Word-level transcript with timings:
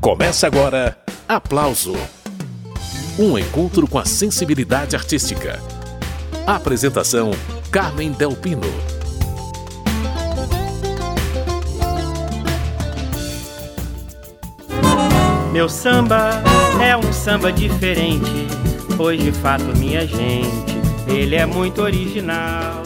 Começa 0.00 0.46
agora 0.46 0.96
Aplauso 1.28 1.94
um 3.18 3.38
encontro 3.38 3.86
com 3.86 3.98
a 3.98 4.04
sensibilidade 4.06 4.96
artística. 4.96 5.60
Apresentação: 6.46 7.32
Carmen 7.70 8.12
Delpino. 8.12 8.62
Meu 15.52 15.68
samba 15.68 16.30
é 16.82 16.96
um 16.96 17.12
samba 17.12 17.52
diferente, 17.52 18.46
pois 18.96 19.22
de 19.22 19.32
fato, 19.32 19.64
minha 19.76 20.06
gente, 20.06 20.48
ele 21.06 21.36
é 21.36 21.44
muito 21.44 21.82
original. 21.82 22.79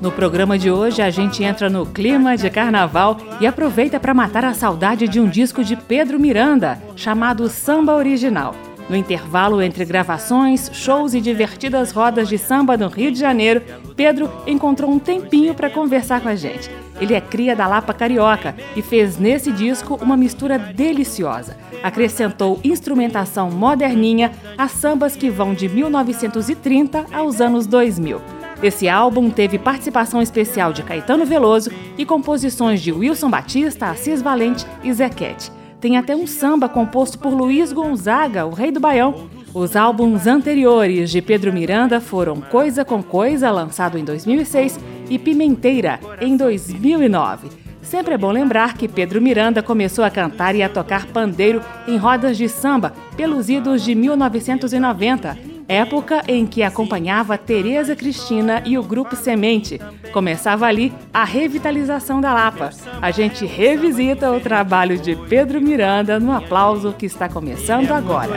No 0.00 0.10
programa 0.10 0.58
de 0.58 0.70
hoje, 0.70 1.00
a 1.00 1.08
gente 1.08 1.42
entra 1.42 1.70
no 1.70 1.86
clima 1.86 2.36
de 2.36 2.50
carnaval 2.50 3.16
e 3.40 3.46
aproveita 3.46 3.98
para 3.98 4.12
matar 4.12 4.44
a 4.44 4.52
saudade 4.52 5.08
de 5.08 5.20
um 5.20 5.28
disco 5.28 5.62
de 5.64 5.76
Pedro 5.76 6.18
Miranda, 6.18 6.78
chamado 6.96 7.48
Samba 7.48 7.94
Original. 7.94 8.54
No 8.88 8.96
intervalo 8.96 9.62
entre 9.62 9.84
gravações, 9.84 10.70
shows 10.74 11.14
e 11.14 11.20
divertidas 11.20 11.90
rodas 11.90 12.28
de 12.28 12.36
samba 12.36 12.76
no 12.76 12.88
Rio 12.88 13.10
de 13.10 13.18
Janeiro, 13.18 13.62
Pedro 13.96 14.30
encontrou 14.46 14.90
um 14.90 14.98
tempinho 14.98 15.54
para 15.54 15.70
conversar 15.70 16.20
com 16.20 16.28
a 16.28 16.36
gente. 16.36 16.70
Ele 17.00 17.14
é 17.14 17.20
cria 17.20 17.56
da 17.56 17.66
Lapa 17.66 17.94
Carioca 17.94 18.54
e 18.76 18.82
fez 18.82 19.18
nesse 19.18 19.50
disco 19.50 19.98
uma 20.02 20.16
mistura 20.16 20.58
deliciosa. 20.58 21.56
Acrescentou 21.82 22.60
instrumentação 22.62 23.50
moderninha 23.50 24.32
a 24.58 24.68
sambas 24.68 25.16
que 25.16 25.30
vão 25.30 25.54
de 25.54 25.68
1930 25.68 27.06
aos 27.10 27.40
anos 27.40 27.66
2000. 27.66 28.43
Esse 28.64 28.88
álbum 28.88 29.28
teve 29.28 29.58
participação 29.58 30.22
especial 30.22 30.72
de 30.72 30.82
Caetano 30.82 31.26
Veloso 31.26 31.70
e 31.98 32.06
composições 32.06 32.80
de 32.80 32.90
Wilson 32.90 33.28
Batista, 33.28 33.90
Assis 33.90 34.22
Valente 34.22 34.64
e 34.82 34.90
Zequete. 34.90 35.52
Tem 35.78 35.98
até 35.98 36.16
um 36.16 36.26
samba 36.26 36.66
composto 36.66 37.18
por 37.18 37.34
Luiz 37.34 37.74
Gonzaga, 37.74 38.46
o 38.46 38.54
rei 38.54 38.72
do 38.72 38.80
Baião. 38.80 39.28
Os 39.52 39.76
álbuns 39.76 40.26
anteriores 40.26 41.10
de 41.10 41.20
Pedro 41.20 41.52
Miranda 41.52 42.00
foram 42.00 42.40
Coisa 42.40 42.86
com 42.86 43.02
Coisa, 43.02 43.50
lançado 43.50 43.98
em 43.98 44.04
2006, 44.04 44.80
e 45.10 45.18
Pimenteira, 45.18 46.00
em 46.18 46.34
2009. 46.34 47.50
Sempre 47.82 48.14
é 48.14 48.18
bom 48.18 48.30
lembrar 48.30 48.78
que 48.78 48.88
Pedro 48.88 49.20
Miranda 49.20 49.62
começou 49.62 50.02
a 50.02 50.10
cantar 50.10 50.54
e 50.54 50.62
a 50.62 50.70
tocar 50.70 51.04
pandeiro 51.08 51.60
em 51.86 51.98
rodas 51.98 52.38
de 52.38 52.48
samba 52.48 52.94
pelos 53.14 53.50
idos 53.50 53.84
de 53.84 53.94
1990 53.94 55.53
época 55.68 56.22
em 56.28 56.46
que 56.46 56.62
acompanhava 56.62 57.38
Tereza 57.38 57.96
Cristina 57.96 58.62
e 58.64 58.76
o 58.78 58.82
Grupo 58.82 59.16
Semente. 59.16 59.80
Começava 60.12 60.66
ali 60.66 60.92
a 61.12 61.24
revitalização 61.24 62.20
da 62.20 62.32
Lapa. 62.32 62.70
A 63.00 63.10
gente 63.10 63.46
revisita 63.46 64.30
o 64.30 64.40
trabalho 64.40 64.98
de 64.98 65.16
Pedro 65.16 65.60
Miranda 65.60 66.20
no 66.20 66.32
aplauso 66.32 66.92
que 66.92 67.06
está 67.06 67.28
começando 67.28 67.90
agora. 67.92 68.36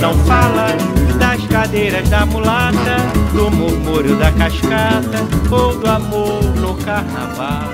Não 0.00 0.14
fala 0.24 0.66
das 1.18 1.46
cadeiras 1.46 2.08
da 2.08 2.26
mulata, 2.26 2.96
do 3.32 3.50
murmúrio 3.50 4.18
da 4.18 4.30
cascata 4.32 5.18
ou 5.50 5.78
do 5.78 5.86
amor 5.88 6.42
no 6.56 6.74
carnaval. 6.84 7.72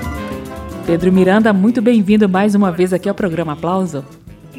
Pedro 0.85 1.11
Miranda, 1.11 1.53
muito 1.53 1.81
bem-vindo 1.81 2.27
mais 2.27 2.55
uma 2.55 2.71
vez 2.71 2.91
aqui 2.91 3.07
ao 3.07 3.15
programa 3.15 3.53
Aplauso. 3.53 4.03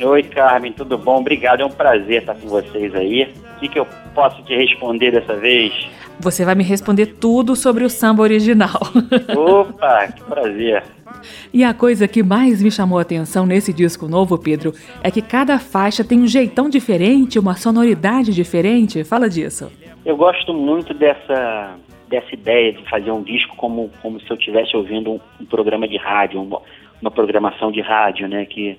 Oi, 0.01 0.23
Carmen, 0.23 0.73
tudo 0.73 0.97
bom? 0.97 1.21
Obrigado, 1.21 1.61
é 1.61 1.67
um 1.67 1.71
prazer 1.71 2.21
estar 2.21 2.35
com 2.35 2.49
vocês 2.49 2.95
aí. 2.95 3.33
O 3.57 3.61
que, 3.61 3.69
que 3.69 3.79
eu 3.79 3.87
posso 4.15 4.43
te 4.43 4.55
responder 4.55 5.11
dessa 5.11 5.37
vez? 5.37 5.73
Você 6.19 6.45
vai 6.45 6.55
me 6.55 6.65
responder 6.65 7.07
tudo 7.07 7.55
sobre 7.55 7.85
o 7.85 7.91
samba 7.91 8.23
original. 8.23 8.81
Opa, 9.37 10.09
que 10.09 10.23
prazer. 10.25 10.83
E 11.53 11.63
a 11.63 11.75
coisa 11.75 12.09
que 12.09 12.23
mais 12.23 12.63
me 12.63 12.71
chamou 12.71 12.99
a 12.99 13.03
atenção 13.03 13.45
nesse 13.45 13.73
disco 13.73 14.09
novo, 14.09 14.39
Pedro, 14.39 14.73
é 15.03 15.11
que 15.11 15.21
cada 15.21 15.59
faixa 15.59 16.03
tem 16.03 16.21
um 16.21 16.27
jeitão 16.27 16.71
diferente, 16.71 17.39
uma 17.39 17.55
sonoridade 17.55 18.33
diferente. 18.35 19.05
Fala 19.05 19.29
disso. 19.29 19.71
Eu 20.05 20.17
gosto 20.17 20.55
muito 20.55 20.95
dessa, 20.95 21.77
dessa 22.09 22.35
ideia 22.35 22.73
de 22.73 22.89
fazer 22.89 23.11
um 23.11 23.23
disco 23.23 23.55
como, 23.57 23.91
como 24.01 24.19
se 24.21 24.31
eu 24.31 24.37
estivesse 24.37 24.77
ouvindo 24.77 25.13
um, 25.13 25.21
um 25.41 25.45
programa 25.45 25.87
de 25.87 25.97
rádio, 25.97 26.43
uma, 26.43 26.61
uma 27.01 27.11
programação 27.11 27.71
de 27.71 27.81
rádio, 27.81 28.27
né? 28.27 28.45
Que 28.47 28.79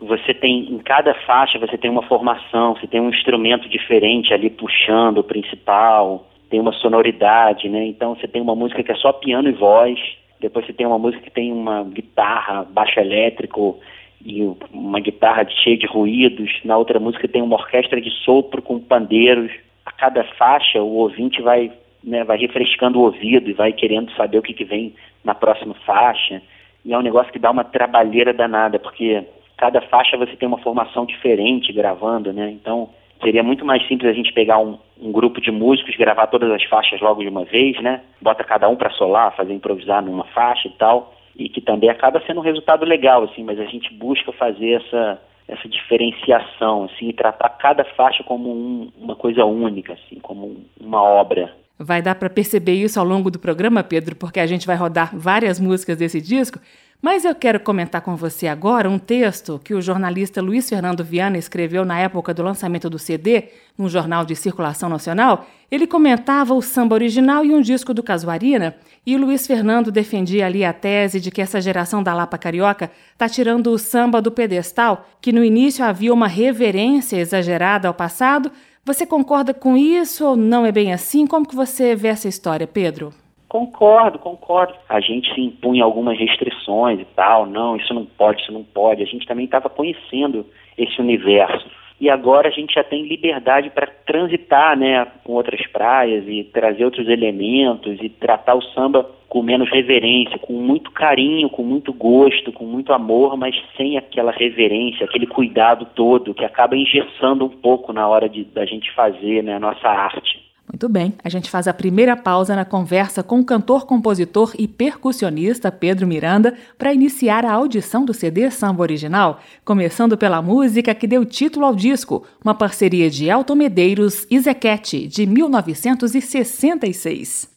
você 0.00 0.34
tem 0.34 0.72
em 0.72 0.78
cada 0.78 1.14
faixa 1.14 1.58
você 1.58 1.76
tem 1.76 1.90
uma 1.90 2.02
formação, 2.02 2.74
você 2.74 2.86
tem 2.86 3.00
um 3.00 3.10
instrumento 3.10 3.68
diferente 3.68 4.32
ali 4.32 4.50
puxando 4.50 5.18
o 5.18 5.24
principal, 5.24 6.26
tem 6.50 6.60
uma 6.60 6.72
sonoridade, 6.72 7.68
né? 7.68 7.84
Então 7.86 8.14
você 8.14 8.28
tem 8.28 8.40
uma 8.40 8.54
música 8.54 8.82
que 8.82 8.92
é 8.92 8.96
só 8.96 9.12
piano 9.12 9.48
e 9.48 9.52
voz, 9.52 9.98
depois 10.40 10.66
você 10.66 10.72
tem 10.72 10.86
uma 10.86 10.98
música 10.98 11.22
que 11.22 11.30
tem 11.30 11.52
uma 11.52 11.84
guitarra, 11.84 12.64
baixo 12.64 13.00
elétrico 13.00 13.78
e 14.24 14.42
uma 14.72 15.00
guitarra 15.00 15.46
cheia 15.48 15.76
de 15.76 15.86
ruídos, 15.86 16.50
na 16.64 16.76
outra 16.76 16.98
música 16.98 17.28
tem 17.28 17.42
uma 17.42 17.56
orquestra 17.56 18.00
de 18.00 18.10
sopro 18.10 18.62
com 18.62 18.78
pandeiros. 18.78 19.50
A 19.84 19.92
cada 19.92 20.24
faixa 20.24 20.82
o 20.82 20.96
ouvinte 20.96 21.42
vai, 21.42 21.70
né, 22.02 22.24
vai 22.24 22.38
refrescando 22.38 22.98
o 22.98 23.02
ouvido 23.02 23.50
e 23.50 23.52
vai 23.52 23.72
querendo 23.72 24.10
saber 24.12 24.38
o 24.38 24.42
que, 24.42 24.54
que 24.54 24.64
vem 24.64 24.94
na 25.22 25.34
próxima 25.34 25.74
faixa. 25.86 26.40
E 26.84 26.92
é 26.92 26.98
um 26.98 27.02
negócio 27.02 27.32
que 27.32 27.38
dá 27.38 27.50
uma 27.50 27.64
trabalheira 27.64 28.32
danada, 28.32 28.78
porque 28.78 29.24
cada 29.56 29.80
faixa 29.82 30.16
você 30.16 30.36
tem 30.36 30.48
uma 30.48 30.58
formação 30.58 31.06
diferente 31.06 31.72
gravando, 31.72 32.32
né? 32.32 32.50
Então 32.50 32.90
seria 33.22 33.42
muito 33.42 33.64
mais 33.64 33.86
simples 33.88 34.10
a 34.10 34.14
gente 34.14 34.32
pegar 34.32 34.58
um, 34.58 34.78
um 35.00 35.10
grupo 35.10 35.40
de 35.40 35.50
músicos, 35.50 35.96
gravar 35.96 36.26
todas 36.26 36.50
as 36.50 36.62
faixas 36.64 37.00
logo 37.00 37.22
de 37.22 37.28
uma 37.28 37.44
vez, 37.44 37.80
né? 37.82 38.02
Bota 38.20 38.44
cada 38.44 38.68
um 38.68 38.76
para 38.76 38.90
solar, 38.90 39.34
fazer 39.36 39.54
improvisar 39.54 40.04
numa 40.04 40.24
faixa 40.24 40.68
e 40.68 40.72
tal, 40.72 41.14
e 41.36 41.48
que 41.48 41.60
também 41.60 41.88
acaba 41.88 42.22
sendo 42.26 42.40
um 42.40 42.44
resultado 42.44 42.84
legal, 42.84 43.24
assim. 43.24 43.42
Mas 43.42 43.58
a 43.58 43.64
gente 43.64 43.92
busca 43.94 44.32
fazer 44.32 44.82
essa 44.82 45.20
essa 45.46 45.68
diferenciação, 45.68 46.84
assim, 46.84 47.10
e 47.10 47.12
tratar 47.12 47.50
cada 47.50 47.84
faixa 47.84 48.24
como 48.24 48.50
um, 48.50 48.90
uma 48.98 49.14
coisa 49.14 49.44
única, 49.44 49.92
assim, 49.92 50.18
como 50.20 50.56
uma 50.80 51.02
obra. 51.02 51.54
Vai 51.78 52.00
dar 52.00 52.14
para 52.14 52.30
perceber 52.30 52.74
isso 52.74 52.98
ao 52.98 53.04
longo 53.04 53.30
do 53.30 53.38
programa, 53.38 53.82
Pedro, 53.82 54.16
porque 54.16 54.40
a 54.40 54.46
gente 54.46 54.66
vai 54.66 54.76
rodar 54.76 55.14
várias 55.14 55.60
músicas 55.60 55.98
desse 55.98 56.20
disco 56.20 56.58
mas 57.04 57.22
eu 57.22 57.34
quero 57.34 57.60
comentar 57.60 58.00
com 58.00 58.16
você 58.16 58.46
agora 58.46 58.88
um 58.88 58.98
texto 58.98 59.60
que 59.62 59.74
o 59.74 59.82
jornalista 59.82 60.40
Luiz 60.40 60.66
Fernando 60.66 61.04
Viana 61.04 61.36
escreveu 61.36 61.84
na 61.84 61.98
época 61.98 62.32
do 62.32 62.42
lançamento 62.42 62.88
do 62.88 62.98
CD, 62.98 63.50
num 63.76 63.90
jornal 63.90 64.24
de 64.24 64.34
circulação 64.34 64.88
nacional. 64.88 65.46
Ele 65.70 65.86
comentava 65.86 66.54
o 66.54 66.62
samba 66.62 66.94
original 66.94 67.44
e 67.44 67.52
um 67.52 67.60
disco 67.60 67.92
do 67.92 68.02
Casuarina, 68.02 68.74
e 69.04 69.18
Luiz 69.18 69.46
Fernando 69.46 69.92
defendia 69.92 70.46
ali 70.46 70.64
a 70.64 70.72
tese 70.72 71.20
de 71.20 71.30
que 71.30 71.42
essa 71.42 71.60
geração 71.60 72.02
da 72.02 72.14
Lapa 72.14 72.38
Carioca 72.38 72.90
está 73.12 73.28
tirando 73.28 73.66
o 73.66 73.78
samba 73.78 74.22
do 74.22 74.30
pedestal, 74.30 75.06
que 75.20 75.30
no 75.30 75.44
início 75.44 75.84
havia 75.84 76.10
uma 76.10 76.26
reverência 76.26 77.18
exagerada 77.18 77.86
ao 77.86 77.92
passado. 77.92 78.50
Você 78.82 79.04
concorda 79.04 79.52
com 79.52 79.76
isso 79.76 80.24
ou 80.24 80.36
não 80.36 80.64
é 80.64 80.72
bem 80.72 80.90
assim? 80.90 81.26
Como 81.26 81.46
que 81.46 81.54
você 81.54 81.94
vê 81.94 82.08
essa 82.08 82.28
história, 82.28 82.66
Pedro? 82.66 83.12
Concordo, 83.54 84.18
concordo. 84.18 84.74
A 84.88 84.98
gente 84.98 85.32
se 85.32 85.40
impunha 85.40 85.84
algumas 85.84 86.18
restrições 86.18 86.98
e 86.98 87.04
tal, 87.14 87.46
não, 87.46 87.76
isso 87.76 87.94
não 87.94 88.04
pode, 88.04 88.42
isso 88.42 88.50
não 88.50 88.64
pode. 88.64 89.00
A 89.00 89.06
gente 89.06 89.28
também 89.28 89.44
estava 89.44 89.68
conhecendo 89.70 90.44
esse 90.76 91.00
universo. 91.00 91.64
E 92.00 92.10
agora 92.10 92.48
a 92.48 92.50
gente 92.50 92.74
já 92.74 92.82
tem 92.82 93.06
liberdade 93.06 93.70
para 93.70 93.86
transitar 93.86 94.76
né, 94.76 95.06
com 95.22 95.34
outras 95.34 95.64
praias 95.68 96.24
e 96.26 96.42
trazer 96.52 96.84
outros 96.84 97.08
elementos 97.08 97.96
e 98.02 98.08
tratar 98.08 98.56
o 98.56 98.62
samba 98.72 99.08
com 99.28 99.40
menos 99.40 99.70
reverência, 99.70 100.36
com 100.36 100.54
muito 100.54 100.90
carinho, 100.90 101.48
com 101.48 101.62
muito 101.62 101.92
gosto, 101.92 102.52
com 102.52 102.64
muito 102.64 102.92
amor, 102.92 103.36
mas 103.36 103.54
sem 103.76 103.96
aquela 103.96 104.32
reverência, 104.32 105.04
aquele 105.04 105.28
cuidado 105.28 105.86
todo 105.94 106.34
que 106.34 106.44
acaba 106.44 106.76
engessando 106.76 107.44
um 107.44 107.50
pouco 107.50 107.92
na 107.92 108.08
hora 108.08 108.28
de, 108.28 108.42
da 108.42 108.66
gente 108.66 108.92
fazer 108.94 109.44
né, 109.44 109.54
a 109.54 109.60
nossa 109.60 109.88
arte. 109.88 110.43
Muito 110.72 110.88
bem, 110.88 111.14
a 111.22 111.28
gente 111.28 111.50
faz 111.50 111.68
a 111.68 111.74
primeira 111.74 112.16
pausa 112.16 112.56
na 112.56 112.64
conversa 112.64 113.22
com 113.22 113.38
o 113.38 113.44
cantor, 113.44 113.86
compositor 113.86 114.52
e 114.58 114.66
percussionista 114.66 115.70
Pedro 115.70 116.06
Miranda 116.06 116.54
para 116.78 116.92
iniciar 116.92 117.44
a 117.44 117.52
audição 117.52 118.04
do 118.04 118.14
CD 118.14 118.50
Samba 118.50 118.82
Original, 118.82 119.40
começando 119.64 120.16
pela 120.16 120.40
música 120.40 120.94
que 120.94 121.06
deu 121.06 121.24
título 121.24 121.66
ao 121.66 121.74
disco, 121.74 122.24
uma 122.42 122.54
parceria 122.54 123.10
de 123.10 123.28
Elton 123.28 123.54
Medeiros 123.54 124.26
e 124.30 124.40
Zequete, 124.40 125.06
de 125.06 125.26
1966. 125.26 127.52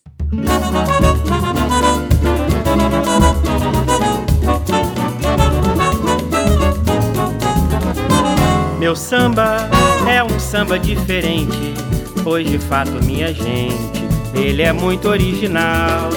Meu 8.80 8.95
samba 8.95 9.69
é 10.07 10.24
um 10.24 10.39
samba 10.39 10.77
diferente 10.77 11.74
pois 12.27 12.45
de 12.45 12.59
fato, 12.59 12.91
minha 13.06 13.33
gente, 13.33 14.06
ele 14.33 14.62
é 14.62 14.74
muito 14.74 15.07
original. 15.07 16.09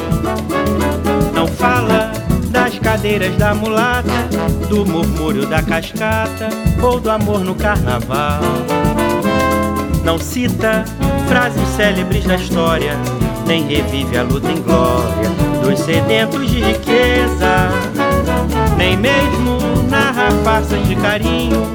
Não 1.32 1.46
fala 1.46 2.10
das 2.50 2.76
cadeiras 2.80 3.36
da 3.36 3.54
mulata, 3.54 4.26
do 4.68 4.84
murmúrio 4.84 5.46
da 5.46 5.62
cascata 5.62 6.48
ou 6.82 6.98
do 6.98 7.08
amor 7.08 7.44
no 7.44 7.54
carnaval. 7.54 8.42
Não 10.02 10.18
cita 10.18 10.84
frases 11.28 11.68
célebres 11.76 12.24
da 12.24 12.34
história, 12.34 12.96
nem 13.46 13.68
revive 13.68 14.18
a 14.18 14.24
luta 14.24 14.50
em 14.50 14.60
glória 14.62 15.30
dos 15.62 15.78
sedentos 15.78 16.50
de 16.50 16.60
riqueza, 16.60 17.70
nem 18.76 18.96
mesmo 18.96 19.60
narra 19.88 20.32
farsas 20.42 20.84
de 20.88 20.96
carinho, 20.96 21.68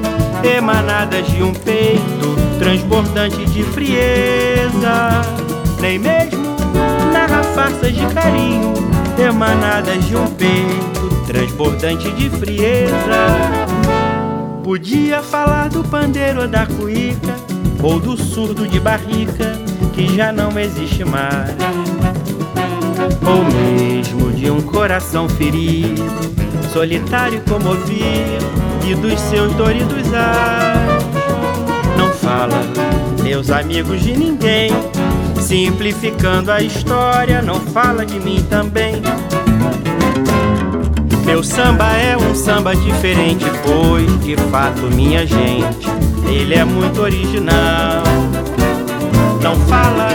emanadas 0.44 1.26
de 1.26 1.42
um 1.42 1.54
peito 1.54 2.45
transbordante 2.58 3.44
de 3.46 3.62
frieza. 3.62 5.22
Nem 5.80 5.98
mesmo 5.98 6.56
narra 7.12 7.42
farsas 7.42 7.94
de 7.94 8.06
carinho, 8.14 8.74
emanadas 9.18 10.04
de 10.04 10.16
um 10.16 10.26
peito 10.26 11.06
transbordante 11.26 12.10
de 12.12 12.30
frieza. 12.30 13.26
Podia 14.62 15.22
falar 15.22 15.68
do 15.68 15.84
pandeiro 15.84 16.48
da 16.48 16.66
cuíca, 16.66 17.36
ou 17.82 18.00
do 18.00 18.16
surdo 18.16 18.66
de 18.66 18.80
barrica, 18.80 19.52
que 19.94 20.14
já 20.14 20.32
não 20.32 20.58
existe 20.58 21.04
mais. 21.04 21.54
Ou 23.26 23.44
mesmo 23.44 24.32
de 24.32 24.50
um 24.50 24.60
coração 24.60 25.28
ferido, 25.28 26.02
solitário 26.72 27.38
e 27.38 27.50
comovido, 27.50 28.46
e 28.86 28.94
dos 28.94 29.20
seus 29.20 29.52
doridos 29.54 30.12
ares. 30.14 31.15
Fala, 32.26 32.60
meus 33.22 33.52
amigos, 33.52 34.02
de 34.02 34.16
ninguém, 34.16 34.72
simplificando 35.40 36.50
a 36.50 36.60
história, 36.60 37.40
não 37.40 37.60
fala 37.60 38.04
de 38.04 38.18
mim 38.18 38.44
também. 38.50 39.00
Meu 41.24 41.44
samba 41.44 41.84
é 41.92 42.16
um 42.16 42.34
samba 42.34 42.74
diferente, 42.74 43.44
pois 43.62 44.24
de 44.24 44.36
fato, 44.50 44.90
minha 44.92 45.24
gente, 45.24 45.86
ele 46.28 46.56
é 46.56 46.64
muito 46.64 47.00
original. 47.00 48.02
Não 49.40 49.54
fala 49.68 50.08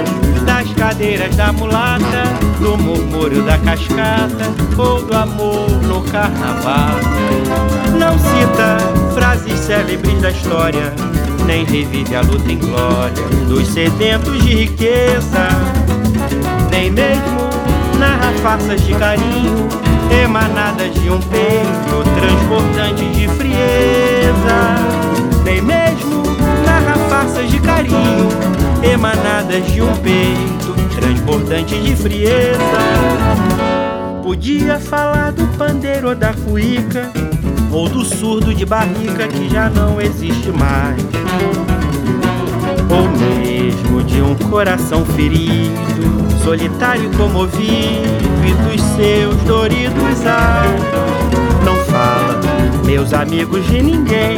das 0.46 0.68
cadeiras 0.74 1.34
da 1.38 1.54
mulata, 1.54 2.24
do 2.60 2.78
murmúrio 2.78 3.42
da 3.44 3.58
cascata 3.58 4.52
ou 4.78 5.02
do 5.02 5.16
amor 5.16 5.70
no 5.88 6.02
carnaval. 6.12 6.92
Não 7.98 8.20
cita 8.20 8.78
frases 9.14 9.58
célebres 9.60 10.20
da 10.22 10.32
história, 10.32 10.94
nem 11.46 11.66
revive 11.66 12.16
a 12.16 12.22
luta 12.22 12.52
em 12.52 12.58
glória 12.58 13.24
dos 13.48 13.68
sedentos 13.68 14.42
de 14.44 14.56
riqueza, 14.56 15.50
nem 16.70 16.92
mesmo 16.92 17.50
narra 18.00 18.32
farsas 18.42 18.82
de 18.82 18.94
carinho 18.96 19.70
emanadas 20.12 20.94
de 20.94 21.10
um 21.10 21.20
peito 21.20 22.04
transbordante 22.20 23.06
de 23.12 23.28
frieza, 23.30 24.76
nem 25.44 25.62
mesmo 25.62 26.24
narra 26.66 26.96
farsas 27.10 27.50
de 27.50 27.60
carinho, 27.60 28.30
emanadas 28.84 29.66
de 29.72 29.82
um 29.82 29.96
peito 29.98 30.76
transbordante 31.00 31.80
de 31.80 31.96
frieza. 31.96 32.60
Podia 34.22 34.80
falar 34.80 35.32
do 35.32 35.48
pandeiro 35.58 36.10
ou 36.10 36.16
da 36.16 36.34
cuíca, 36.34 37.10
ou 37.72 37.88
do 37.88 38.04
surdo 38.04 38.54
de 38.54 38.66
barrica 38.66 39.28
que 39.28 39.50
já 39.50 39.70
não 39.70 40.00
existe 40.00 40.52
mais, 40.52 41.02
ou 42.90 43.10
mesmo 43.18 44.04
de 44.04 44.22
um 44.22 44.36
coração 44.50 45.06
ferido 45.06 45.92
solitário 46.44 47.12
e 47.12 47.16
comovido 47.16 47.62
e 48.46 48.54
dos 48.64 48.82
seus 48.96 49.36
doridos 49.44 50.26
ares. 50.26 50.82
Não 51.64 51.76
fala, 51.86 52.40
meus 52.84 53.14
amigos, 53.14 53.66
de 53.68 53.82
ninguém. 53.82 54.38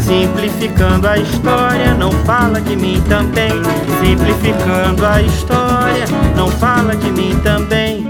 Simplificando 0.00 1.08
a 1.08 1.18
história, 1.18 1.94
não 1.94 2.12
fala 2.24 2.60
de 2.60 2.76
mim 2.76 3.02
também. 3.08 3.52
Simplificando 4.00 5.06
a 5.06 5.22
história, 5.22 6.04
não 6.36 6.48
fala 6.48 6.94
de 6.94 7.10
mim 7.10 7.38
também. 7.42 8.01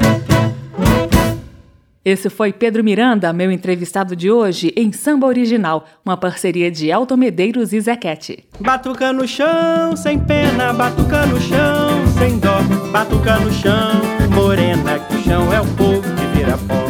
Esse 2.05 2.29
foi 2.29 2.53
Pedro 2.53 2.83
Miranda, 2.83 3.33
meu 3.33 3.53
entrevistado 3.53 4.17
de 4.17 4.29
hoje 4.29 4.73
em 4.77 4.91
Samba 4.91 5.29
Original, 5.29 5.87
uma 6.05 6.17
parceria 6.17 6.69
de 6.69 6.91
Alto 6.91 7.17
Medeiros 7.17 7.73
e 7.73 7.81
Zequete. 7.81 8.45
Batuca 8.59 9.13
no 9.13 9.27
chão, 9.29 9.95
sem 9.95 10.19
pena, 10.19 10.73
batuca 10.73 11.25
no 11.27 11.41
chão, 11.41 12.05
sem 12.19 12.41
dó, 12.41 12.61
batuca 12.91 13.39
no 13.39 13.53
chão, 13.53 14.03
morena, 14.35 14.99
que 14.99 15.15
o 15.15 15.23
chão 15.23 15.53
é 15.53 15.61
o 15.61 15.67
povo 15.77 16.03
que 16.03 16.37
vira 16.37 16.59
pó. 16.67 16.87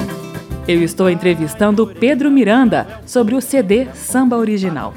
Eu 0.66 0.82
estou 0.82 1.10
entrevistando 1.10 1.86
Pedro 1.86 2.30
Miranda 2.30 3.02
sobre 3.04 3.34
o 3.34 3.40
CD 3.42 3.88
Samba 3.92 4.38
Original. 4.38 4.94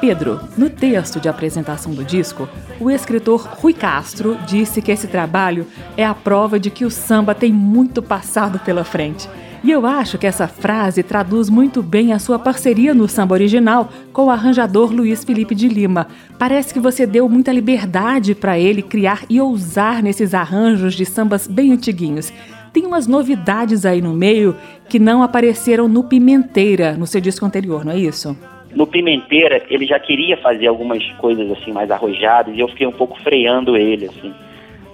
Pedro, 0.00 0.38
no 0.56 0.70
texto 0.70 1.18
de 1.18 1.28
apresentação 1.28 1.92
do 1.92 2.04
disco, 2.04 2.48
o 2.78 2.88
escritor 2.88 3.48
Rui 3.58 3.72
Castro 3.72 4.38
disse 4.46 4.80
que 4.80 4.92
esse 4.92 5.08
trabalho 5.08 5.66
é 5.96 6.04
a 6.04 6.14
prova 6.14 6.60
de 6.60 6.70
que 6.70 6.84
o 6.84 6.90
samba 6.90 7.34
tem 7.34 7.52
muito 7.52 8.00
passado 8.00 8.60
pela 8.60 8.84
frente 8.84 9.28
e 9.62 9.70
eu 9.70 9.86
acho 9.86 10.18
que 10.18 10.26
essa 10.26 10.46
frase 10.46 11.02
traduz 11.02 11.50
muito 11.50 11.82
bem 11.82 12.12
a 12.12 12.18
sua 12.18 12.38
parceria 12.38 12.94
no 12.94 13.08
samba 13.08 13.34
original 13.34 13.88
com 14.12 14.26
o 14.26 14.30
arranjador 14.30 14.92
Luiz 14.92 15.24
Felipe 15.24 15.54
de 15.54 15.68
Lima. 15.68 16.06
Parece 16.38 16.72
que 16.72 16.80
você 16.80 17.06
deu 17.06 17.28
muita 17.28 17.52
liberdade 17.52 18.34
para 18.34 18.58
ele 18.58 18.82
criar 18.82 19.24
e 19.28 19.40
ousar 19.40 20.02
nesses 20.02 20.34
arranjos 20.34 20.94
de 20.94 21.04
sambas 21.04 21.46
bem 21.46 21.72
antiguinhos. 21.72 22.32
Tem 22.72 22.84
umas 22.84 23.06
novidades 23.06 23.86
aí 23.86 24.02
no 24.02 24.12
meio 24.12 24.54
que 24.88 24.98
não 24.98 25.22
apareceram 25.22 25.88
no 25.88 26.04
Pimenteira, 26.04 26.92
no 26.92 27.06
seu 27.06 27.20
disco 27.20 27.46
anterior, 27.46 27.84
não 27.84 27.92
é 27.92 27.98
isso? 27.98 28.36
No 28.74 28.86
Pimenteira, 28.86 29.62
ele 29.70 29.86
já 29.86 29.98
queria 29.98 30.36
fazer 30.36 30.66
algumas 30.66 31.02
coisas 31.12 31.50
assim 31.50 31.72
mais 31.72 31.90
arrojadas 31.90 32.54
e 32.54 32.60
eu 32.60 32.68
fiquei 32.68 32.86
um 32.86 32.92
pouco 32.92 33.18
freando 33.22 33.76
ele, 33.76 34.06
assim, 34.06 34.34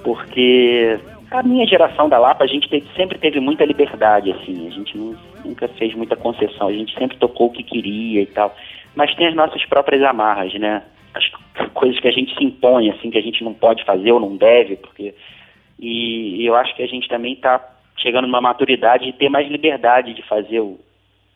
porque 0.04 1.00
a 1.38 1.42
minha 1.42 1.66
geração 1.66 2.08
da 2.08 2.18
Lapa, 2.18 2.44
a 2.44 2.46
gente 2.46 2.68
teve, 2.68 2.86
sempre 2.96 3.18
teve 3.18 3.40
muita 3.40 3.64
liberdade, 3.64 4.30
assim, 4.32 4.66
a 4.66 4.70
gente 4.70 4.96
nunca 5.44 5.68
fez 5.68 5.94
muita 5.94 6.16
concessão, 6.16 6.68
a 6.68 6.72
gente 6.72 6.94
sempre 6.98 7.16
tocou 7.16 7.48
o 7.48 7.52
que 7.52 7.62
queria 7.62 8.22
e 8.22 8.26
tal, 8.26 8.54
mas 8.94 9.14
tem 9.14 9.26
as 9.26 9.34
nossas 9.34 9.64
próprias 9.66 10.02
amarras, 10.02 10.52
né? 10.54 10.82
As 11.14 11.28
coisas 11.72 11.98
que 12.00 12.08
a 12.08 12.12
gente 12.12 12.34
se 12.34 12.44
impõe, 12.44 12.90
assim, 12.90 13.10
que 13.10 13.18
a 13.18 13.22
gente 13.22 13.44
não 13.44 13.52
pode 13.52 13.84
fazer 13.84 14.12
ou 14.12 14.20
não 14.20 14.36
deve, 14.36 14.76
porque. 14.76 15.14
E, 15.78 16.42
e 16.42 16.46
eu 16.46 16.54
acho 16.54 16.74
que 16.74 16.82
a 16.82 16.86
gente 16.86 17.08
também 17.08 17.34
está 17.34 17.60
chegando 17.96 18.26
numa 18.26 18.40
maturidade 18.40 19.04
de 19.04 19.12
ter 19.12 19.28
mais 19.28 19.48
liberdade 19.48 20.14
de 20.14 20.22
fazer 20.22 20.60
o, 20.60 20.78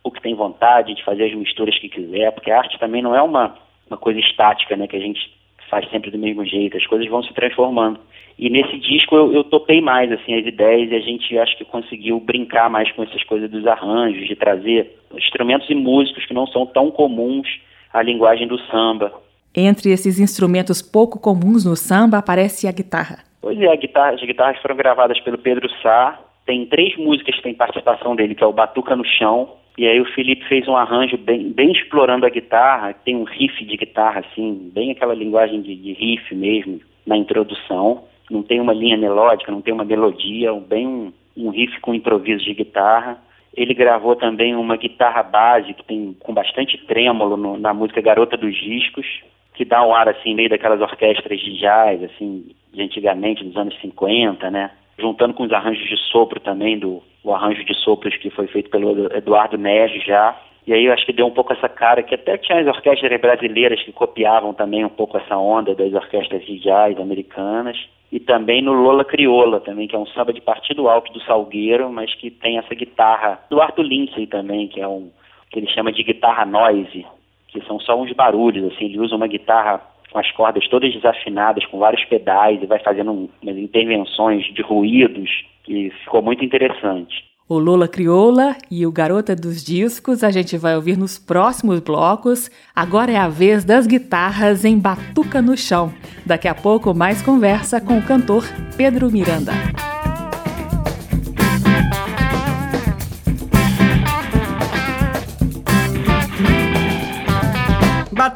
o 0.02 0.10
que 0.10 0.22
tem 0.22 0.34
vontade, 0.34 0.94
de 0.94 1.04
fazer 1.04 1.25
as 1.25 1.34
misturas 1.34 1.78
que 1.78 1.88
quiser, 1.88 2.32
porque 2.32 2.50
a 2.50 2.58
arte 2.58 2.78
também 2.78 3.02
não 3.02 3.14
é 3.14 3.20
uma, 3.20 3.56
uma 3.88 3.96
coisa 3.99 4.20
estática, 4.20 4.76
né? 4.76 4.87
Que 4.87 4.96
a 4.96 5.00
gente 5.00 5.35
faz 5.68 5.88
sempre 5.90 6.10
do 6.10 6.18
mesmo 6.18 6.44
jeito, 6.44 6.76
as 6.76 6.86
coisas 6.86 7.08
vão 7.08 7.22
se 7.22 7.32
transformando. 7.34 7.98
E 8.38 8.50
nesse 8.50 8.78
disco 8.78 9.16
eu, 9.16 9.32
eu 9.32 9.44
topei 9.44 9.80
mais 9.80 10.12
assim 10.12 10.34
as 10.34 10.46
ideias 10.46 10.90
e 10.90 10.94
a 10.94 11.00
gente 11.00 11.38
acho 11.38 11.56
que 11.56 11.64
conseguiu 11.64 12.20
brincar 12.20 12.68
mais 12.68 12.90
com 12.92 13.02
essas 13.02 13.22
coisas 13.24 13.50
dos 13.50 13.66
arranjos, 13.66 14.26
de 14.26 14.36
trazer 14.36 14.94
instrumentos 15.14 15.68
e 15.70 15.74
músicos 15.74 16.26
que 16.26 16.34
não 16.34 16.46
são 16.46 16.66
tão 16.66 16.90
comuns 16.90 17.48
à 17.92 18.02
linguagem 18.02 18.46
do 18.46 18.58
samba. 18.66 19.12
Entre 19.54 19.90
esses 19.90 20.20
instrumentos 20.20 20.82
pouco 20.82 21.18
comuns 21.18 21.64
no 21.64 21.76
samba 21.76 22.18
aparece 22.18 22.68
a 22.68 22.73
guitarra. 22.73 23.25
Pois 23.40 23.58
é, 23.58 23.76
guitarra, 23.76 24.11
as 24.11 24.20
guitarras 24.20 24.61
foram 24.61 24.76
gravadas 24.76 25.18
pelo 25.20 25.38
Pedro 25.38 25.68
Sá. 25.82 26.20
Tem 26.44 26.66
três 26.66 26.94
músicas 26.96 27.37
que 27.37 27.42
tem 27.42 27.54
participação 27.54 28.14
dele, 28.14 28.35
que 28.35 28.44
é 28.44 28.46
o 28.46 28.52
Batuca 28.52 28.94
no 28.94 29.04
Chão, 29.04 29.49
e 29.78 29.87
aí 29.87 30.00
o 30.00 30.12
Felipe 30.12 30.47
fez 30.47 30.66
um 30.66 30.76
arranjo 30.76 31.18
bem, 31.18 31.50
bem 31.52 31.71
explorando 31.71 32.25
a 32.25 32.30
guitarra, 32.30 32.95
tem 32.95 33.14
um 33.14 33.25
riff 33.25 33.62
de 33.62 33.76
guitarra, 33.76 34.21
assim, 34.21 34.71
bem 34.73 34.90
aquela 34.90 35.14
linguagem 35.14 35.61
de, 35.61 35.76
de 35.76 35.92
riff 35.92 36.35
mesmo, 36.35 36.80
na 37.06 37.16
introdução. 37.16 38.04
Não 38.30 38.42
tem 38.42 38.59
uma 38.59 38.73
linha 38.73 38.97
melódica, 38.97 39.52
não 39.52 39.61
tem 39.61 39.75
uma 39.75 39.85
melodia, 39.85 40.52
bem 40.54 40.87
um, 40.87 41.12
um 41.37 41.50
riff 41.50 41.78
com 41.80 41.95
improviso 41.95 42.42
de 42.42 42.54
guitarra. 42.54 43.18
Ele 43.54 43.75
gravou 43.75 44.16
também 44.16 44.56
uma 44.56 44.76
guitarra 44.76 45.23
base 45.23 45.75
que 45.75 45.85
tem 45.85 46.16
com 46.21 46.33
bastante 46.33 46.78
trêmulo 46.87 47.37
no, 47.37 47.59
na 47.59 47.75
música 47.75 48.00
Garota 48.00 48.37
dos 48.37 48.54
Discos, 48.56 49.06
que 49.54 49.64
dá 49.64 49.87
um 49.87 49.95
ar 49.95 50.09
assim 50.09 50.35
meio 50.35 50.49
daquelas 50.49 50.80
orquestras 50.80 51.38
de 51.38 51.59
jazz 51.59 52.02
assim 52.02 52.47
de 52.73 52.83
antigamente, 52.83 53.45
dos 53.45 53.56
anos 53.56 53.78
50, 53.80 54.50
né? 54.50 54.71
Juntando 54.99 55.35
com 55.35 55.45
os 55.45 55.52
arranjos 55.52 55.87
de 55.87 55.97
sopro 56.11 56.40
também 56.40 56.78
do 56.78 57.02
o 57.26 57.35
arranjo 57.35 57.64
de 57.64 57.75
sopros 57.75 58.16
que 58.16 58.30
foi 58.30 58.47
feito 58.47 58.71
pelo 58.71 59.12
Eduardo 59.12 59.59
Neves 59.59 60.04
já. 60.04 60.38
E 60.64 60.73
aí 60.73 60.85
eu 60.85 60.92
acho 60.92 61.04
que 61.04 61.12
deu 61.12 61.26
um 61.26 61.33
pouco 61.33 61.52
essa 61.52 61.68
cara, 61.68 62.02
que 62.02 62.14
até 62.14 62.38
tinha 62.38 62.61
as 62.61 62.66
orquestras 62.68 63.21
brasileiras 63.21 63.83
que 63.83 63.92
copiavam 63.92 64.54
também 64.54 64.85
um 64.85 64.88
pouco 64.88 65.18
essa 65.18 65.37
onda 65.37 65.75
das 65.75 65.92
orquestras 65.92 66.45
jazz 66.45 66.99
americanas. 66.99 67.76
E 68.12 68.21
também 68.21 68.62
no 68.62 68.73
Lola 68.73 69.04
Crioula 69.04 69.59
também, 69.61 69.88
que 69.88 69.97
é 69.97 69.99
um 69.99 70.06
samba 70.06 70.33
de 70.33 70.40
partido 70.40 70.88
alto 70.88 71.12
do 71.12 71.21
Salgueiro, 71.23 71.90
mas 71.90 72.14
que 72.14 72.30
tem 72.30 72.59
essa 72.59 72.75
guitarra 72.75 73.40
do 73.50 73.61
Arthur 73.61 73.83
Lindsay 73.83 74.28
também, 74.28 74.68
que 74.68 74.80
é 74.80 74.87
um 74.87 75.11
que 75.50 75.59
ele 75.59 75.68
chama 75.68 75.92
de 75.92 76.02
guitarra 76.02 76.45
noise, 76.45 77.06
que 77.49 77.61
são 77.66 77.80
só 77.80 78.00
uns 78.00 78.12
barulhos, 78.12 78.73
assim, 78.73 78.87
ele 78.87 79.00
usa 79.00 79.16
uma 79.16 79.26
guitarra 79.26 79.80
com 80.16 80.20
as 80.20 80.32
cordas 80.32 80.66
todas 80.68 80.94
desafinadas, 80.94 81.66
com 81.66 81.78
vários 81.78 82.02
pedais, 82.06 82.62
e 82.62 82.66
vai 82.66 82.78
fazendo 82.78 83.28
umas 83.42 83.56
intervenções 83.58 84.46
de 84.54 84.62
ruídos, 84.62 85.28
que 85.62 85.90
ficou 86.04 86.23
muito 86.23 86.42
interessante. 86.42 87.23
O 87.46 87.58
Lula 87.58 87.87
Crioula 87.87 88.56
e 88.70 88.87
o 88.87 88.90
Garota 88.90 89.37
dos 89.37 89.62
Discos 89.62 90.25
a 90.25 90.30
gente 90.30 90.56
vai 90.56 90.75
ouvir 90.75 90.96
nos 90.96 91.18
próximos 91.18 91.80
blocos. 91.80 92.50
Agora 92.75 93.12
é 93.12 93.16
a 93.16 93.28
vez 93.28 93.62
das 93.62 93.87
guitarras 93.87 94.64
em 94.64 94.78
Batuca 94.78 95.42
no 95.42 95.56
Chão. 95.56 95.92
Daqui 96.25 96.49
a 96.49 96.54
pouco, 96.54 96.94
mais 96.94 97.20
conversa 97.20 97.78
com 97.78 97.99
o 97.99 98.02
cantor 98.02 98.42
Pedro 98.76 99.11
Miranda. 99.11 99.52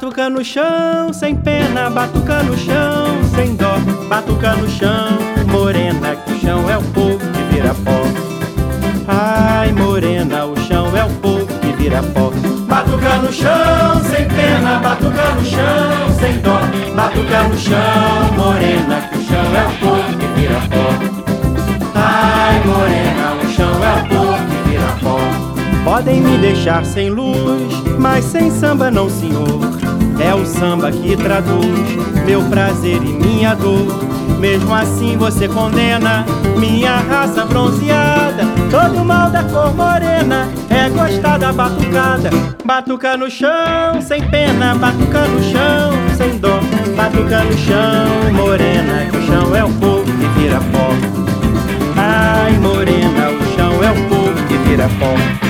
Batuca 0.01 0.31
no 0.31 0.43
chão, 0.43 1.13
sem 1.13 1.35
pena, 1.35 1.87
batuca 1.87 2.41
no 2.41 2.57
chão, 2.57 3.23
sem 3.35 3.55
dó. 3.55 3.77
Batuca 4.09 4.55
no 4.55 4.67
chão, 4.67 5.19
morena, 5.47 6.15
que 6.15 6.33
o 6.33 6.39
chão 6.39 6.67
é 6.67 6.75
o 6.75 6.81
povo 6.81 7.19
que 7.19 7.53
vira 7.53 7.75
pó. 7.85 8.01
Ai, 9.07 9.71
morena, 9.71 10.47
o 10.47 10.59
chão 10.61 10.97
é 10.97 11.05
o 11.05 11.09
povo 11.19 11.45
que 11.45 11.71
vira 11.73 12.01
pó. 12.01 12.31
Batuca 12.67 13.17
no 13.17 13.31
chão, 13.31 14.03
sem 14.09 14.27
pena, 14.27 14.79
batuca 14.79 15.35
no 15.35 15.45
chão, 15.45 16.19
sem 16.19 16.39
dó. 16.39 16.59
Batuca 16.95 17.43
no 17.43 17.57
chão, 17.59 18.33
morena, 18.35 19.01
que 19.01 19.19
o 19.19 19.23
chão 19.23 19.55
é 19.55 19.67
o 19.67 19.77
povo 19.77 20.17
que 20.17 20.25
vira 20.39 20.61
pó. 20.71 21.93
Ai, 21.93 22.59
morena, 22.65 23.33
o 23.35 23.47
chão 23.51 23.71
é 23.83 24.01
o 24.01 24.07
povo 24.09 24.47
que 24.47 24.69
vira 24.69 24.97
pó. 25.03 25.19
Podem 25.83 26.21
me 26.21 26.39
deixar 26.39 26.83
sem 26.85 27.11
luz, 27.11 27.71
mas 27.99 28.25
sem 28.25 28.49
samba 28.49 28.89
não, 28.89 29.07
senhor. 29.07 29.80
É 30.23 30.35
o 30.35 30.45
samba 30.45 30.91
que 30.91 31.17
traduz 31.17 31.65
meu 32.25 32.43
prazer 32.43 32.97
e 32.97 33.13
minha 33.13 33.55
dor. 33.55 33.87
Mesmo 34.39 34.73
assim 34.73 35.17
você 35.17 35.47
condena 35.47 36.25
minha 36.57 36.97
raça 36.97 37.45
bronzeada. 37.45 38.43
Todo 38.69 39.03
mal 39.03 39.29
da 39.29 39.43
cor 39.43 39.73
morena 39.75 40.47
é 40.69 40.89
gostar 40.89 41.37
da 41.37 41.51
batucada. 41.51 42.29
Batuca 42.63 43.17
no 43.17 43.29
chão, 43.29 44.01
sem 44.01 44.21
pena, 44.29 44.75
batuca 44.75 45.25
no 45.25 45.43
chão, 45.43 45.91
sem 46.15 46.37
dó. 46.37 46.59
Batuca 46.95 47.43
no 47.43 47.57
chão, 47.57 48.33
morena, 48.33 49.07
que 49.09 49.17
o 49.17 49.25
chão 49.25 49.55
é 49.55 49.63
o 49.63 49.69
povo 49.73 50.05
que 50.05 50.39
vira 50.39 50.59
pó. 50.71 50.89
Ai, 51.97 52.53
morena, 52.59 53.29
o 53.29 53.55
chão 53.55 53.83
é 53.83 53.91
o 53.91 54.09
povo 54.09 54.47
que 54.47 54.57
vira 54.69 54.87
pó. 54.99 55.40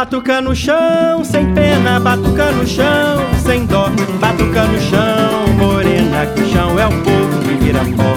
Batuca 0.00 0.40
no 0.40 0.56
chão, 0.56 1.22
sem 1.22 1.52
pena, 1.52 2.00
batuca 2.00 2.50
no 2.52 2.66
chão, 2.66 3.22
sem 3.44 3.66
dó. 3.66 3.90
Batuca 4.18 4.64
no 4.64 4.80
chão, 4.80 5.46
morena, 5.58 6.24
que 6.24 6.40
o 6.40 6.48
chão 6.50 6.80
é 6.80 6.86
o 6.86 7.02
povo 7.02 7.42
que 7.42 7.54
vira 7.62 7.80
pó. 7.80 8.14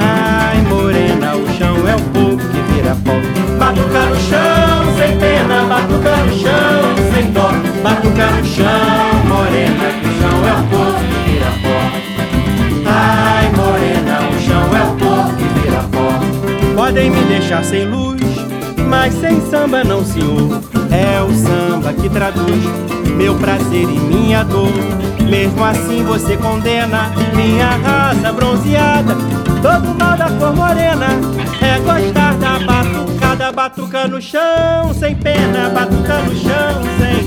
Ai, 0.00 0.56
morena, 0.62 1.36
o 1.36 1.46
chão 1.58 1.86
é 1.86 1.94
o 1.94 2.00
povo 2.00 2.38
que 2.38 2.72
vira 2.72 2.96
pó. 3.04 3.12
Batuca 3.58 4.06
no 4.06 4.16
chão, 4.20 4.96
sem 4.96 5.18
pena, 5.18 5.64
batuca 5.68 6.16
no 6.16 6.32
chão, 6.38 7.12
sem 7.14 7.30
dó. 7.30 7.50
Batuca 7.82 8.30
no 8.30 8.44
chão, 8.46 9.24
morena, 9.28 9.90
que 10.00 10.08
o 10.08 10.12
chão 10.18 10.48
é 10.48 10.52
o 10.54 10.64
povo 10.70 10.98
que 11.04 11.30
vira 11.30 11.52
pó. 11.62 11.78
Ai, 12.86 13.50
morena, 13.54 14.20
o 14.30 14.40
chão 14.40 14.64
é 14.74 14.82
o 14.82 14.96
povo 14.96 15.36
que 15.36 15.60
vira 15.60 15.82
pó. 15.92 16.74
Podem 16.74 17.10
me 17.10 17.22
deixar 17.24 17.62
sem 17.62 17.84
luz 17.84 18.09
mas 18.90 19.14
sem 19.14 19.40
samba 19.48 19.84
não, 19.84 20.04
senhor. 20.04 20.60
É 20.90 21.22
o 21.22 21.32
samba 21.32 21.92
que 21.92 22.08
traduz 22.10 22.64
meu 23.16 23.36
prazer 23.36 23.84
e 23.84 23.98
minha 24.00 24.42
dor. 24.42 24.68
Mesmo 25.30 25.64
assim 25.64 26.02
você 26.02 26.36
condena 26.36 27.12
minha 27.34 27.70
raça 27.76 28.32
bronzeada. 28.32 29.14
Todo 29.62 29.94
mal 29.98 30.16
da 30.16 30.28
cor 30.30 30.54
morena 30.54 31.06
é 31.62 31.78
gostar 31.78 32.34
da 32.34 32.58
batucada. 32.58 33.52
Batuca 33.52 34.08
no 34.08 34.20
chão, 34.20 34.92
sem 34.98 35.14
pena, 35.14 35.70
batuca 35.70 36.18
no 36.18 36.34
chão, 36.34 36.82
sem 36.98 37.19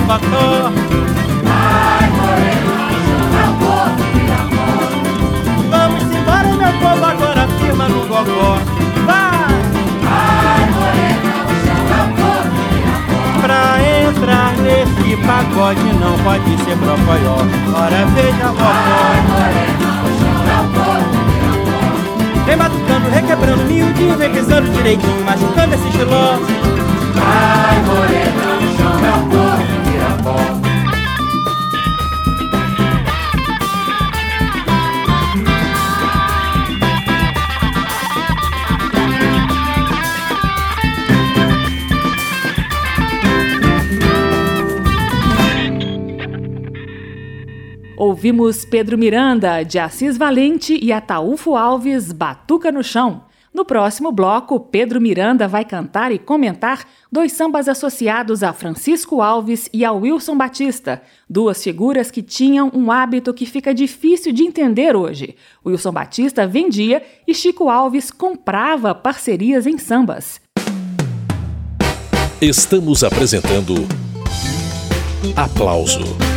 azeitar 0.00 0.06
o 0.06 0.06
mocotó. 0.06 0.90
povo 6.80 7.04
agora 7.04 7.48
firma 7.58 7.88
no 7.88 8.06
gogó. 8.06 8.58
Vai! 9.06 9.30
Vai, 10.02 10.62
morena, 10.74 11.30
o 11.44 11.54
chão 11.62 11.82
é 11.90 12.02
o 12.02 12.10
povo 12.16 12.50
Pra 13.40 13.62
entrar 14.08 14.52
nesse 14.58 15.16
pagode 15.26 15.88
não 16.00 16.14
pode 16.18 16.56
ser 16.64 16.76
propoió. 16.78 17.36
Ora 17.74 18.06
veja 18.14 18.48
vovó. 18.48 18.64
Vai, 18.64 19.20
morena, 19.28 19.88
o 20.02 20.10
chão 20.18 20.38
é 20.46 20.60
o 20.60 20.68
povo 20.74 21.20
Vem 22.46 22.56
batucando, 22.56 23.10
requebrando 23.10 23.64
miudinho, 23.64 24.16
vem 24.16 24.30
pisando 24.32 24.68
direitinho, 24.70 25.24
machucando 25.24 25.74
esse 25.74 25.90
giló. 25.92 26.38
Ouvimos 48.20 48.66
Pedro 48.66 48.98
Miranda, 48.98 49.62
de 49.62 49.78
Assis 49.78 50.18
Valente 50.18 50.78
e 50.82 50.92
Ataúfo 50.92 51.56
Alves, 51.56 52.12
Batuca 52.12 52.70
no 52.70 52.84
Chão. 52.84 53.24
No 53.50 53.64
próximo 53.64 54.12
bloco, 54.12 54.60
Pedro 54.60 55.00
Miranda 55.00 55.48
vai 55.48 55.64
cantar 55.64 56.12
e 56.12 56.18
comentar 56.18 56.86
dois 57.10 57.32
sambas 57.32 57.66
associados 57.66 58.42
a 58.42 58.52
Francisco 58.52 59.22
Alves 59.22 59.70
e 59.72 59.86
a 59.86 59.92
Wilson 59.92 60.36
Batista, 60.36 61.02
duas 61.30 61.64
figuras 61.64 62.10
que 62.10 62.20
tinham 62.20 62.70
um 62.74 62.92
hábito 62.92 63.32
que 63.32 63.46
fica 63.46 63.72
difícil 63.72 64.34
de 64.34 64.42
entender 64.42 64.94
hoje. 64.94 65.34
Wilson 65.64 65.90
Batista 65.90 66.46
vendia 66.46 67.02
e 67.26 67.32
Chico 67.32 67.70
Alves 67.70 68.10
comprava 68.10 68.94
parcerias 68.94 69.66
em 69.66 69.78
sambas. 69.78 70.42
Estamos 72.38 73.02
apresentando 73.02 73.76
Aplauso 75.34 76.29